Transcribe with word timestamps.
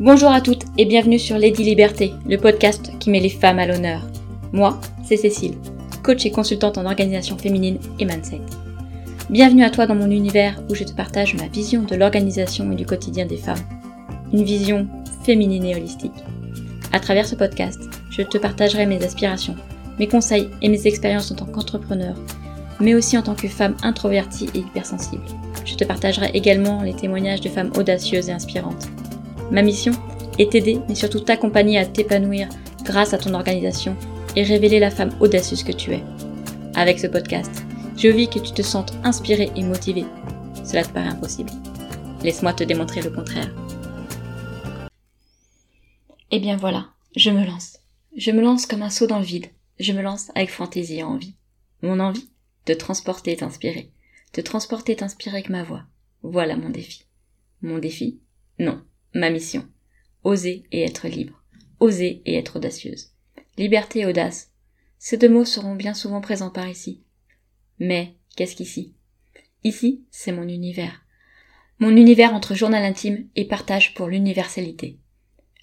Bonjour 0.00 0.30
à 0.30 0.40
toutes 0.40 0.64
et 0.78 0.86
bienvenue 0.86 1.18
sur 1.18 1.36
Lady 1.36 1.62
Liberté, 1.62 2.14
le 2.26 2.38
podcast 2.38 2.90
qui 3.00 3.10
met 3.10 3.20
les 3.20 3.28
femmes 3.28 3.58
à 3.58 3.66
l'honneur. 3.66 4.00
Moi, 4.50 4.80
c'est 5.04 5.18
Cécile, 5.18 5.58
coach 6.02 6.24
et 6.24 6.30
consultante 6.30 6.78
en 6.78 6.86
organisation 6.86 7.36
féminine 7.36 7.78
et 7.98 8.06
mindset. 8.06 8.40
Bienvenue 9.28 9.62
à 9.62 9.68
toi 9.68 9.86
dans 9.86 9.94
mon 9.94 10.10
univers 10.10 10.58
où 10.70 10.74
je 10.74 10.84
te 10.84 10.94
partage 10.94 11.34
ma 11.34 11.48
vision 11.48 11.82
de 11.82 11.96
l'organisation 11.96 12.72
et 12.72 12.76
du 12.76 12.86
quotidien 12.86 13.26
des 13.26 13.36
femmes. 13.36 13.60
Une 14.32 14.42
vision 14.42 14.88
féminine 15.22 15.66
et 15.66 15.76
holistique. 15.76 16.24
À 16.94 16.98
travers 16.98 17.26
ce 17.26 17.34
podcast, 17.34 17.82
je 18.08 18.22
te 18.22 18.38
partagerai 18.38 18.86
mes 18.86 19.04
aspirations, 19.04 19.56
mes 19.98 20.08
conseils 20.08 20.48
et 20.62 20.70
mes 20.70 20.86
expériences 20.86 21.30
en 21.30 21.34
tant 21.34 21.44
qu'entrepreneur, 21.44 22.16
mais 22.80 22.94
aussi 22.94 23.18
en 23.18 23.22
tant 23.22 23.34
que 23.34 23.48
femme 23.48 23.76
introvertie 23.82 24.48
et 24.54 24.60
hypersensible. 24.60 25.26
Je 25.66 25.74
te 25.74 25.84
partagerai 25.84 26.30
également 26.32 26.82
les 26.82 26.94
témoignages 26.94 27.42
de 27.42 27.50
femmes 27.50 27.72
audacieuses 27.76 28.30
et 28.30 28.32
inspirantes. 28.32 28.88
Ma 29.50 29.62
mission 29.62 29.92
est 30.38 30.52
t'aider, 30.52 30.78
mais 30.88 30.94
surtout 30.94 31.20
t'accompagner 31.20 31.78
à 31.78 31.86
t'épanouir 31.86 32.48
grâce 32.84 33.14
à 33.14 33.18
ton 33.18 33.34
organisation 33.34 33.96
et 34.36 34.42
révéler 34.42 34.78
la 34.78 34.90
femme 34.90 35.16
audacieuse 35.20 35.64
que 35.64 35.72
tu 35.72 35.92
es. 35.92 36.04
Avec 36.74 37.00
ce 37.00 37.08
podcast, 37.08 37.50
je 37.96 38.08
vis 38.08 38.28
que 38.28 38.38
tu 38.38 38.52
te 38.52 38.62
sentes 38.62 38.92
inspirée 39.02 39.50
et 39.56 39.62
motivée. 39.64 40.06
Cela 40.64 40.84
te 40.84 40.92
paraît 40.92 41.08
impossible. 41.08 41.50
Laisse-moi 42.22 42.52
te 42.52 42.64
démontrer 42.64 43.02
le 43.02 43.10
contraire. 43.10 43.52
Eh 46.30 46.38
bien 46.38 46.56
voilà, 46.56 46.86
je 47.16 47.30
me 47.30 47.44
lance. 47.44 47.78
Je 48.16 48.30
me 48.30 48.42
lance 48.42 48.66
comme 48.66 48.82
un 48.82 48.90
saut 48.90 49.06
dans 49.08 49.18
le 49.18 49.24
vide. 49.24 49.46
Je 49.80 49.92
me 49.92 50.02
lance 50.02 50.30
avec 50.34 50.50
fantaisie 50.50 50.98
et 50.98 51.02
envie. 51.02 51.34
Mon 51.82 51.98
envie 51.98 52.28
De 52.66 52.74
transporter 52.74 53.32
et 53.32 53.36
t'inspirer. 53.36 53.90
Te 54.32 54.40
transporter 54.40 54.92
et 54.92 54.96
t'inspirer 54.96 55.38
avec 55.38 55.48
ma 55.48 55.64
voix. 55.64 55.82
Voilà 56.22 56.56
mon 56.56 56.70
défi. 56.70 57.06
Mon 57.62 57.78
défi 57.78 58.20
Non, 58.58 58.82
ma 59.14 59.30
mission. 59.30 59.68
Oser 60.24 60.64
et 60.72 60.82
être 60.82 61.08
libre. 61.08 61.42
Oser 61.80 62.22
et 62.26 62.36
être 62.36 62.56
audacieuse. 62.56 63.10
Liberté 63.56 64.00
et 64.00 64.06
audace. 64.06 64.50
Ces 64.98 65.16
deux 65.16 65.28
mots 65.28 65.44
seront 65.44 65.74
bien 65.74 65.94
souvent 65.94 66.20
présents 66.20 66.50
par 66.50 66.68
ici. 66.68 67.02
Mais 67.78 68.16
qu'est-ce 68.36 68.54
qu'ici? 68.54 68.94
Ici, 69.64 70.04
c'est 70.10 70.32
mon 70.32 70.48
univers. 70.48 71.02
Mon 71.78 71.96
univers 71.96 72.34
entre 72.34 72.54
journal 72.54 72.84
intime 72.84 73.26
et 73.36 73.46
partage 73.46 73.94
pour 73.94 74.08
l'universalité. 74.08 74.98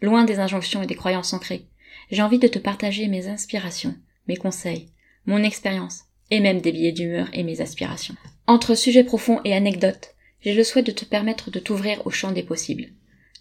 Loin 0.00 0.24
des 0.24 0.38
injonctions 0.38 0.82
et 0.82 0.86
des 0.86 0.94
croyances 0.94 1.32
ancrées, 1.32 1.66
j'ai 2.10 2.22
envie 2.22 2.38
de 2.38 2.48
te 2.48 2.58
partager 2.58 3.08
mes 3.08 3.26
inspirations, 3.26 3.96
mes 4.28 4.36
conseils, 4.36 4.90
mon 5.26 5.42
expérience, 5.42 6.04
et 6.30 6.40
même 6.40 6.60
des 6.60 6.72
billets 6.72 6.92
d'humeur 6.92 7.28
et 7.32 7.42
mes 7.42 7.60
aspirations. 7.60 8.14
Entre 8.46 8.74
sujets 8.74 9.04
profonds 9.04 9.40
et 9.44 9.54
anecdotes, 9.54 10.14
j'ai 10.40 10.54
le 10.54 10.62
souhait 10.62 10.82
de 10.82 10.92
te 10.92 11.04
permettre 11.04 11.50
de 11.50 11.58
t'ouvrir 11.58 12.06
au 12.06 12.10
champ 12.10 12.32
des 12.32 12.42
possibles, 12.42 12.88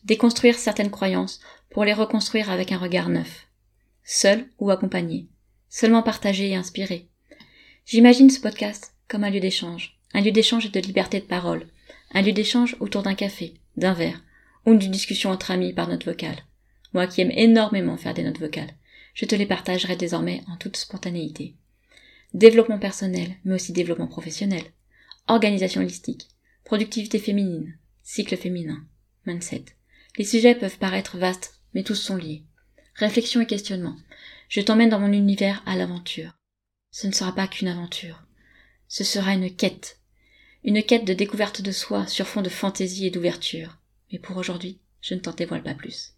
déconstruire 0.06 0.58
certaines 0.58 0.92
croyances 0.92 1.40
pour 1.70 1.86
les 1.86 1.94
reconstruire 1.94 2.50
avec 2.50 2.72
un 2.72 2.78
regard 2.78 3.10
neuf, 3.10 3.48
seul 4.04 4.48
ou 4.60 4.70
accompagné, 4.70 5.28
seulement 5.70 6.04
partagé 6.04 6.50
et 6.50 6.56
inspiré. 6.56 7.10
J'imagine 7.86 8.30
ce 8.30 8.40
podcast 8.40 8.94
comme 9.08 9.24
un 9.24 9.30
lieu 9.30 9.40
d'échange, 9.40 10.00
un 10.14 10.22
lieu 10.22 10.32
d'échange 10.32 10.66
et 10.66 10.70
de 10.70 10.80
liberté 10.80 11.20
de 11.20 11.26
parole, 11.26 11.68
un 12.14 12.22
lieu 12.22 12.32
d'échange 12.32 12.76
autour 12.80 13.04
d'un 13.04 13.16
café, 13.16 13.56
d'un 13.76 13.94
verre, 13.94 14.22
ou 14.66 14.76
d'une 14.76 14.92
discussion 14.92 15.32
entre 15.32 15.52
amis 15.52 15.74
par 15.74 15.88
note 15.88 16.06
vocale. 16.06 16.38
Moi 16.94 17.08
qui 17.08 17.22
aime 17.22 17.32
énormément 17.32 17.98
faire 17.98 18.14
des 18.14 18.24
notes 18.24 18.40
vocales, 18.40 18.74
je 19.14 19.26
te 19.26 19.36
les 19.36 19.46
partagerai 19.46 19.96
désormais 19.96 20.42
en 20.48 20.58
toute 20.58 20.78
spontanéité. 20.78 21.56
Développement 22.34 22.80
personnel, 22.80 23.36
mais 23.46 23.56
aussi 23.56 23.74
développement 23.74 24.08
professionnel. 24.08 24.64
Organisation 25.28 25.82
holistique. 25.82 26.30
Productivité 26.64 27.20
féminine. 27.20 27.78
Cycle 28.02 28.38
féminin. 28.38 28.84
Mindset. 29.26 29.66
Les 30.18 30.26
sujets 30.26 30.56
peuvent 30.56 30.78
paraître 30.78 31.18
vastes, 31.18 31.60
mais 31.74 31.84
tous 31.84 31.96
sont 31.96 32.16
liés. 32.16 32.44
Réflexion 32.96 33.42
et 33.42 33.48
questionnement. 33.48 33.96
Je 34.48 34.62
t'emmène 34.62 34.90
dans 34.90 35.00
mon 35.00 35.12
univers 35.12 35.64
à 35.66 35.76
l'aventure. 35.76 36.38
Ce 36.92 37.08
ne 37.08 37.12
sera 37.12 37.34
pas 37.34 37.48
qu'une 37.48 37.68
aventure. 37.68 38.22
Ce 38.88 39.04
sera 39.04 39.34
une 39.34 39.50
quête. 39.50 39.98
Une 40.64 40.84
quête 40.84 41.06
de 41.06 41.14
découverte 41.14 41.64
de 41.64 41.72
soi 41.72 42.06
sur 42.06 42.28
fond 42.28 42.44
de 42.44 42.50
fantaisie 42.50 43.08
et 43.08 43.10
d'ouverture. 43.10 43.80
Mais 44.12 44.20
pour 44.20 44.38
aujourd'hui, 44.38 44.78
je 45.02 45.16
ne 45.16 45.20
t'en 45.20 45.32
dévoile 45.32 45.64
pas 45.64 45.74
plus. 45.74 46.14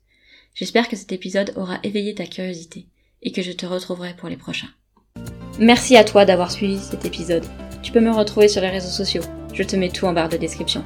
J'espère 0.53 0.89
que 0.89 0.97
cet 0.97 1.13
épisode 1.13 1.53
aura 1.55 1.79
éveillé 1.83 2.13
ta 2.13 2.25
curiosité 2.25 2.87
et 3.21 3.31
que 3.31 3.41
je 3.41 3.53
te 3.53 3.65
retrouverai 3.65 4.13
pour 4.15 4.27
les 4.27 4.37
prochains. 4.37 4.69
Merci 5.57 5.95
à 5.95 6.03
toi 6.03 6.25
d'avoir 6.25 6.51
suivi 6.51 6.79
cet 6.79 7.05
épisode. 7.05 7.45
Tu 7.81 7.93
peux 7.93 8.01
me 8.01 8.11
retrouver 8.11 8.49
sur 8.49 8.61
les 8.61 8.69
réseaux 8.69 8.89
sociaux. 8.89 9.23
Je 9.53 9.63
te 9.63 9.77
mets 9.77 9.89
tout 9.89 10.05
en 10.05 10.11
barre 10.11 10.29
de 10.29 10.37
description. 10.37 10.83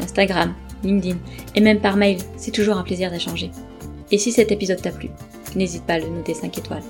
Instagram, 0.00 0.54
LinkedIn 0.82 1.16
et 1.54 1.60
même 1.60 1.80
par 1.80 1.96
mail, 1.96 2.18
c'est 2.36 2.50
toujours 2.50 2.76
un 2.76 2.82
plaisir 2.82 3.10
d'échanger. 3.10 3.50
Et 4.10 4.18
si 4.18 4.32
cet 4.32 4.52
épisode 4.52 4.80
t'a 4.80 4.90
plu, 4.90 5.10
n'hésite 5.54 5.84
pas 5.84 5.94
à 5.94 5.98
le 5.98 6.08
noter 6.08 6.34
5 6.34 6.56
étoiles. 6.58 6.82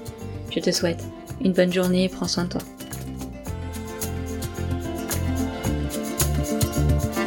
Je 0.55 0.61
te 0.61 0.71
souhaite 0.71 1.03
une 1.45 1.53
bonne 1.53 1.73
journée 1.73 2.05
et 2.05 2.09
prends 2.09 2.29
soin 2.29 2.45
de 2.45 2.51
toi. 2.51 2.61